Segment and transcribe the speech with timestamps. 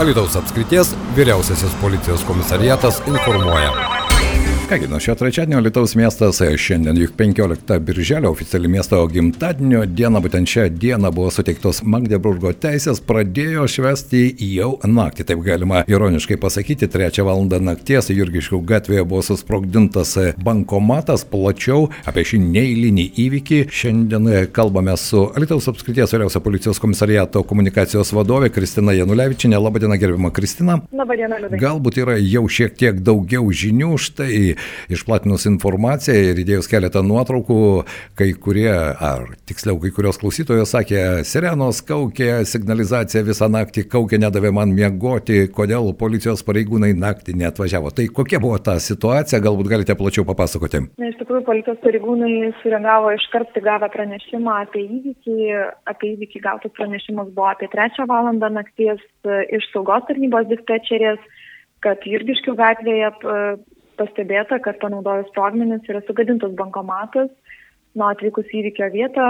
[0.00, 3.99] Alitaus apskrities vyriausiasis policijos komisariatas informuoja.
[4.70, 10.46] Kągi, nuo šio trečiadienio Lietuvos miestas šiandien juk 15 birželio oficiali miesto gimtadienio diena, būtent
[10.46, 17.24] šią dieną buvo suteiktos Magdeburgo teisės, pradėjo švesti jau naktį, taip galima ironiškai pasakyti, trečią
[17.26, 23.60] valandą nakties Jurgiškių gatvėje buvo susprogdintas bankomatas, plačiau apie šį neįlinį įvykį.
[23.74, 29.58] Šiandien kalbame su Lietuvos apskrities vyriausio policijos komisariato komunikacijos vadovė Kristina Janulevičinė.
[29.58, 30.78] Labadiena, gerbima Kristina.
[30.94, 31.58] Labadiena, Liudai.
[31.66, 34.59] Galbūt yra jau šiek tiek daugiau žinių, štai
[34.92, 37.60] išplatinus informaciją ir įdėjus keletą nuotraukų,
[38.18, 44.52] kai kurie, ar tiksliau kai kurios klausytojos sakė, sirenos kaukė, signalizacija visą naktį kaukė, nedavė
[44.56, 47.92] man miegoti, kodėl policijos pareigūnai naktį neatvažiavo.
[47.96, 50.84] Tai kokia buvo ta situacija, galbūt galite plačiau papasakoti?
[51.00, 55.38] Na, iš tikrųjų, policijos pareigūnai sureagavo iškart gavę pranešimą apie įvykį.
[55.90, 58.30] Apie įvykį gautas pranešimas buvo apie 3 val.
[58.30, 59.00] nakties
[59.56, 61.20] iš saugos tarnybos dispečerės
[61.84, 63.10] kad Jurgiškių gatvėje
[64.00, 67.30] pastebėta, kad panaudojus sprogmenis yra sugadintas bankomatas.
[67.98, 69.26] Nuo atvykus įvykio vietą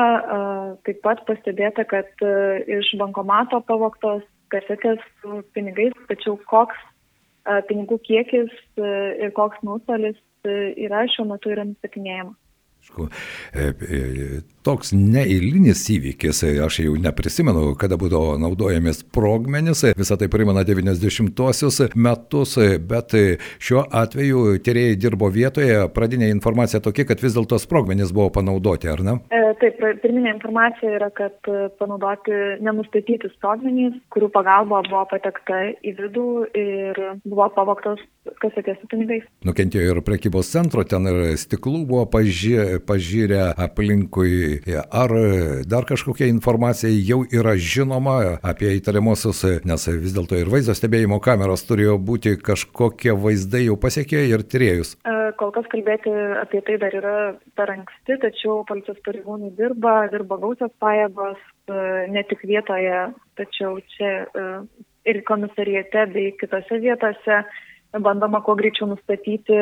[0.84, 2.24] taip pat pastebėta, kad
[2.68, 6.76] iš bankomato pavoktos kasetės su pinigais, tačiau koks
[7.70, 12.36] pinigų kiekis ir koks nuostolis yra šiuo metu yra nustatinėjama.
[13.54, 20.28] E, e, toks neįlinis įvykis, e, aš jau neprisimenu, kada būdavo naudojami sprogmenys, visą tai
[20.32, 22.56] primena 90-osius metus,
[22.90, 23.14] bet
[23.62, 29.04] šiuo atveju tyrėjai dirbo vietoje, pradinė informacija tokia, kad vis dėlto sprogmenys buvo panaudoti, ar
[29.06, 29.16] ne?
[29.60, 37.00] Taip, pirminė informacija yra, kad panaudoti nenustatyti sprogmenys, kurių pagalba buvo patekta į vidų ir
[37.24, 38.02] buvo pavoktos
[38.40, 39.24] kasetės su pinigais.
[39.46, 44.60] Nukentėjo ir prekybos centro, ten ir stiklų buvo pažė, pažyrę aplinkui.
[44.90, 45.14] Ar
[45.68, 51.64] dar kažkokia informacija jau yra žinoma apie įtariamuosius, nes vis dėlto ir vaizdo stebėjimo kameros
[51.68, 54.96] turėjo būti kažkokie vaizdai jau pasiekė ir tyriejus.
[55.41, 57.16] Kol kas kalbėti apie tai dar yra
[57.56, 61.41] per anksti, tačiau policijos pareigūnai dirba, dirba gausios pajėgos,
[62.10, 63.08] ne tik vietoje,
[63.41, 64.12] tačiau čia
[65.08, 67.42] ir komisarijate bei kitose vietose
[67.98, 69.56] bandoma kuo greičiau nustatyti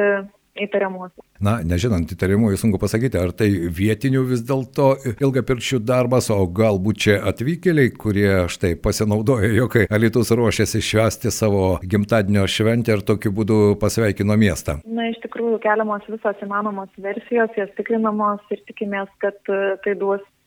[0.64, 1.24] įtariamuosius.
[1.44, 7.19] Na, nežinant įtariamųjų, sunku pasakyti, ar tai vietinių vis dėlto ilgapirčių darbas, o galbūt čia
[7.30, 14.34] atvykėliai, kurie štai pasinaudojo, jog Alitus ruošiasi švęsti savo gimtadienio šventę ir tokiu būdu pasveikino
[14.41, 14.80] miestą.
[14.86, 20.38] Na, iš tikrųjų, keliamos visos įmanomos versijos, jas tikrinamos ir tikimės, kad tai duos e,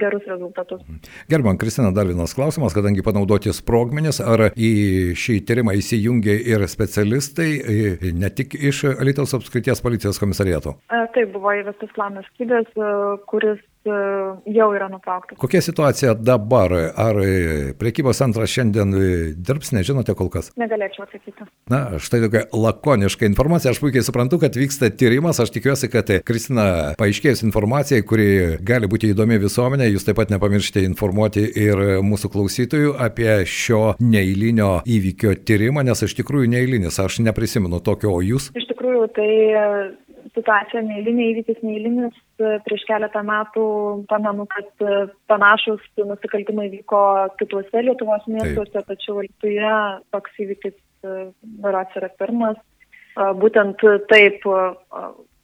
[0.00, 0.82] gerus rezultatus.
[1.30, 4.72] Gerbam, Kristina, dar vienas klausimas, kadangi panaudoti sprogmenis, ar į
[5.18, 7.50] šį tyrimą įsijungia ir specialistai,
[8.16, 10.76] ne tik iš Alitos apskrities policijos komisariato?
[10.90, 12.68] Taip, buvo įvestas planas skydas,
[13.30, 15.38] kuris jau yra nutrauktas.
[15.40, 16.72] Kokia situacija dabar?
[16.96, 17.18] Ar
[17.80, 18.92] priekybos centras šiandien
[19.36, 20.50] dirbs, nežinote kol kas?
[20.60, 21.46] Negalėčiau atsakyti.
[21.72, 23.72] Na, štai tokia lakoniška informacija.
[23.74, 25.40] Aš puikiai suprantu, kad vyksta tyrimas.
[25.42, 26.66] Aš tikiuosi, kad Kristina
[27.00, 28.28] paaiškėjus informacijai, kuri
[28.66, 34.80] gali būti įdomi visuomenė, jūs taip pat nepamiršite informuoti ir mūsų klausytojų apie šio neįlinio
[34.86, 37.00] įvykio tyrimą, nes iš tikrųjų neįlinis.
[37.02, 38.50] Aš neprisimenu tokio, o jūs?
[38.56, 39.30] Iš tikrųjų, tai
[40.36, 42.16] situacija neįlinė įvykis neįlinis.
[42.66, 43.66] Prieš keletą metų
[44.10, 44.86] pamenu, kad
[45.30, 47.02] panašus nusikaltimai vyko
[47.40, 49.76] kituose Lietuvos miestuose, tačiau Lietuvoje
[50.14, 50.76] toks įvykis
[51.64, 52.60] berots yra pirmas.
[53.40, 53.80] Būtent
[54.12, 54.44] taip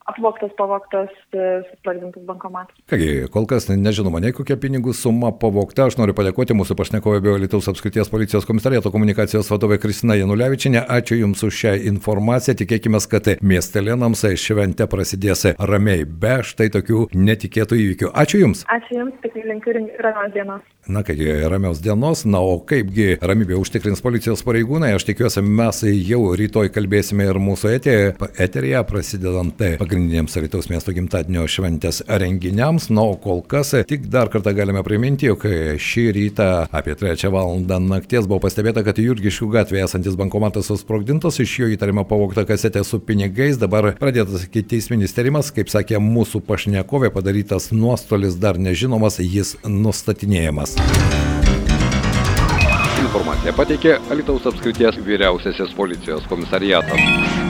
[0.05, 2.75] apvoktas, pavoktas, e, susprogdintas bankomatas.
[2.89, 5.87] Kągi, kol kas nežinoma, nei kokia pinigų suma pavokta.
[5.87, 10.83] Aš noriu padėkoti mūsų pašnekovė bio Lietuvos apskrities policijos komisariato komunikacijos vadovė Kristina Janulevičinė.
[10.97, 12.57] Ačiū Jums už šią informaciją.
[12.63, 18.11] Tikėkime, kad miestelėnams šventė prasidės ramiai, be štai tokių netikėtų įvykių.
[18.11, 18.65] Ačiū Jums.
[18.71, 20.67] Ačiū Jums, tik linkiu ramios dienos.
[20.87, 22.25] Na kągi, ramios dienos.
[22.27, 27.71] Na, o kaipgi ramybė užtikrins policijos pareigūnai, aš tikiuosi, mes jau rytoj kalbėsime ir mūsų
[27.77, 28.13] eterėje,
[28.43, 32.87] eterėje prasidedant pagrindinį pagrindiniams Alytaus miesto gimtadienio šventės renginiams.
[32.89, 35.45] Na, o kol kas tik dar kartą galime priminti, jog
[35.77, 37.61] šį rytą apie 3 val.
[37.61, 42.97] nakties buvo pastebėta, kad Jurgiškių gatvėje esantis bankomatas susprogdintas, iš jo įtariama pavokta kasetė su
[42.99, 50.73] pinigais, dabar pradėtas teisminis tyrimas, kaip sakė mūsų pašnekovė, padarytas nuostolis dar nežinomas, jis nustatinėjamas.
[53.03, 57.42] Informaciją pateikė Alitaus apskrities vyriausiasis policijos komisariatas.